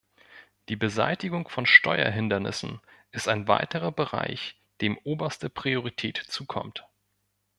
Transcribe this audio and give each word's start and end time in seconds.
Die 0.67 0.75
Beseitigung 0.75 1.47
von 1.47 1.67
Steuerhindernissen 1.67 2.81
ist 3.11 3.27
ein 3.27 3.47
weiterer 3.47 3.91
Bereich, 3.91 4.59
dem 4.81 4.97
oberste 5.03 5.47
Priorität 5.47 6.17
zukommt. 6.17 6.87